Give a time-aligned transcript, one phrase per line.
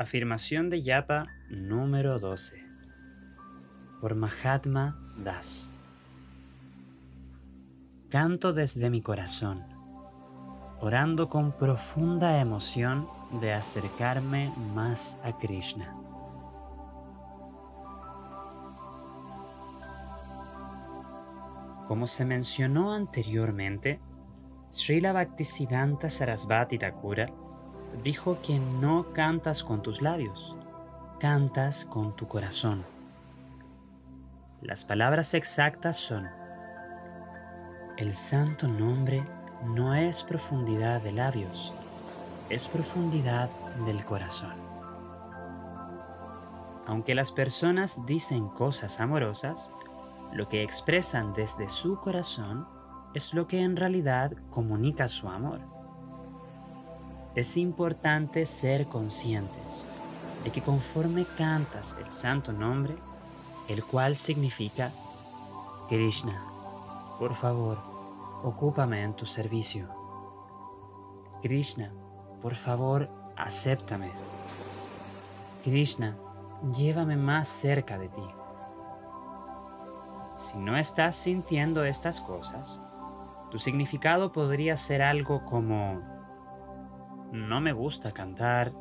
[0.00, 2.56] Afirmación de Yapa número 12
[4.00, 5.74] por Mahatma Das.
[8.08, 9.62] Canto desde mi corazón,
[10.80, 13.06] orando con profunda emoción
[13.42, 15.94] de acercarme más a Krishna.
[21.86, 24.00] Como se mencionó anteriormente,
[24.70, 27.30] Srila Bhaktisiddhanta Sarasvati Thakura
[28.02, 30.56] dijo que no cantas con tus labios,
[31.18, 32.84] cantas con tu corazón.
[34.62, 36.28] Las palabras exactas son,
[37.96, 39.22] el santo nombre
[39.64, 41.74] no es profundidad de labios,
[42.48, 43.50] es profundidad
[43.86, 44.54] del corazón.
[46.86, 49.70] Aunque las personas dicen cosas amorosas,
[50.32, 52.66] lo que expresan desde su corazón
[53.14, 55.79] es lo que en realidad comunica su amor
[57.34, 59.86] es importante ser conscientes
[60.44, 62.96] de que conforme cantas el santo nombre,
[63.68, 64.90] el cual significa
[65.88, 66.42] Krishna,
[67.18, 67.78] por favor,
[68.42, 69.86] ocúpame en tu servicio.
[71.42, 71.92] Krishna,
[72.42, 74.10] por favor, acéptame.
[75.62, 76.16] Krishna,
[76.76, 78.22] llévame más cerca de ti.
[80.36, 82.80] Si no estás sintiendo estas cosas,
[83.50, 86.19] tu significado podría ser algo como
[87.32, 88.72] no me gusta cantar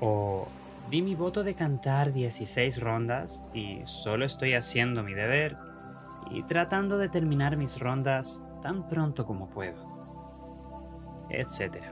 [0.00, 0.46] o
[0.90, 5.56] di mi voto de cantar 16 rondas y solo estoy haciendo mi deber
[6.30, 11.82] y tratando de terminar mis rondas tan pronto como puedo, etc.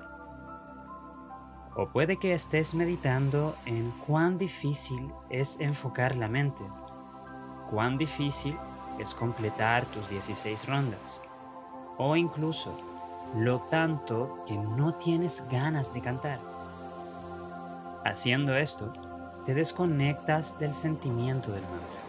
[1.74, 6.64] O puede que estés meditando en cuán difícil es enfocar la mente,
[7.70, 8.56] cuán difícil
[8.98, 11.20] es completar tus 16 rondas,
[11.98, 12.95] o incluso
[13.34, 16.40] lo tanto que no tienes ganas de cantar.
[18.04, 18.92] Haciendo esto,
[19.44, 22.06] te desconectas del sentimiento del mantra.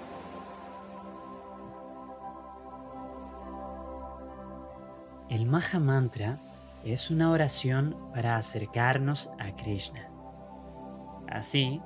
[5.29, 6.39] El Maha Mantra
[6.83, 10.09] es una oración para acercarnos a Krishna.
[11.29, 11.81] Así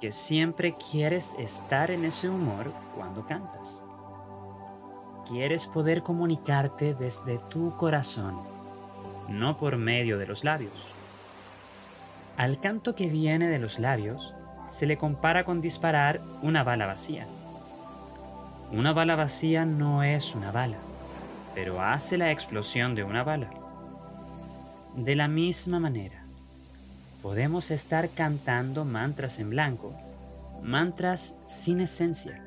[0.00, 3.82] que siempre quieres estar en ese humor cuando cantas.
[5.26, 8.55] Quieres poder comunicarte desde tu corazón
[9.28, 10.86] no por medio de los labios.
[12.36, 14.34] Al canto que viene de los labios
[14.68, 17.26] se le compara con disparar una bala vacía.
[18.72, 20.78] Una bala vacía no es una bala,
[21.54, 23.50] pero hace la explosión de una bala.
[24.96, 26.24] De la misma manera,
[27.22, 29.94] podemos estar cantando mantras en blanco,
[30.62, 32.42] mantras sin esencia,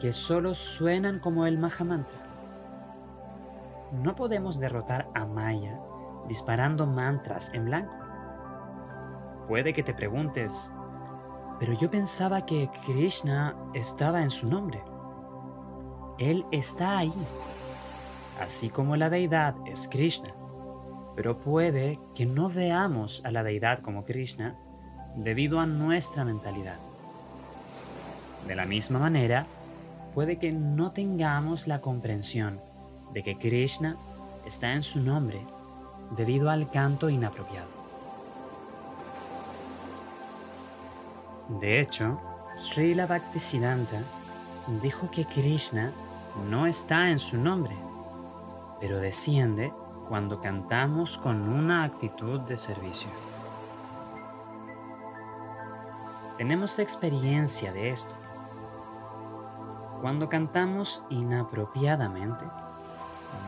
[0.00, 2.21] que solo suenan como el Mahamantra
[3.92, 5.78] no podemos derrotar a Maya
[6.26, 7.92] disparando mantras en blanco.
[9.48, 10.72] Puede que te preguntes,
[11.58, 14.82] pero yo pensaba que Krishna estaba en su nombre.
[16.18, 17.12] Él está ahí,
[18.40, 20.34] así como la deidad es Krishna.
[21.14, 24.58] Pero puede que no veamos a la deidad como Krishna
[25.14, 26.78] debido a nuestra mentalidad.
[28.46, 29.46] De la misma manera,
[30.14, 32.60] puede que no tengamos la comprensión
[33.12, 33.96] de que Krishna
[34.44, 35.46] está en su nombre
[36.16, 37.68] debido al canto inapropiado.
[41.60, 42.18] De hecho,
[42.54, 44.00] Srila Bhaktisiddhanta
[44.82, 45.92] dijo que Krishna
[46.48, 47.76] no está en su nombre,
[48.80, 49.72] pero desciende
[50.08, 53.10] cuando cantamos con una actitud de servicio.
[56.36, 58.14] Tenemos experiencia de esto.
[60.00, 62.44] Cuando cantamos inapropiadamente,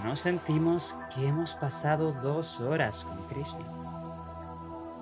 [0.05, 3.65] no sentimos que hemos pasado dos horas con Krishna.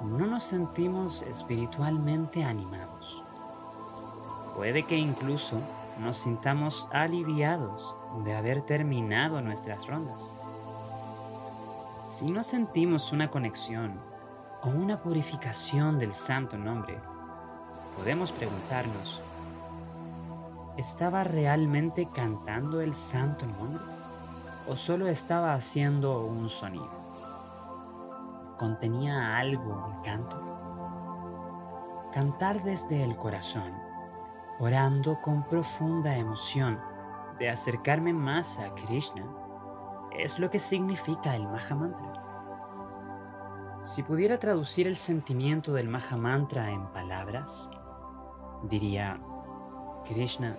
[0.04, 3.24] No nos sentimos espiritualmente animados.
[4.54, 5.58] Puede que incluso
[5.98, 10.36] nos sintamos aliviados de haber terminado nuestras rondas.
[12.04, 13.98] Si no sentimos una conexión
[14.62, 17.00] o una purificación del santo nombre,
[17.96, 19.20] podemos preguntarnos,
[20.76, 24.01] ¿estaba realmente cantando el santo nombre?
[24.66, 26.90] O solo estaba haciendo un sonido?
[28.58, 30.40] ¿Contenía algo el canto?
[32.12, 33.72] Cantar desde el corazón,
[34.60, 36.78] orando con profunda emoción
[37.38, 39.24] de acercarme más a Krishna,
[40.16, 42.12] es lo que significa el Mahamantra.
[43.82, 47.68] Si pudiera traducir el sentimiento del Mahamantra en palabras,
[48.62, 49.18] diría,
[50.04, 50.56] Krishna,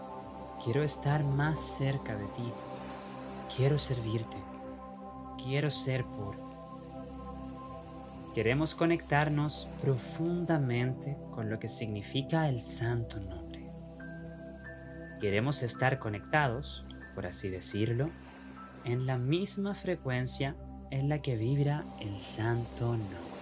[0.61, 2.51] quiero estar más cerca de ti
[3.55, 4.37] Quiero servirte.
[5.43, 6.41] Quiero ser puro.
[8.33, 13.69] queremos conectarnos profundamente con lo que significa el santo nombre.
[15.21, 16.83] Queremos estar conectados,
[17.13, 18.09] por así decirlo,
[18.85, 20.55] en la misma frecuencia
[20.89, 23.32] en la que vibra el santo nombre.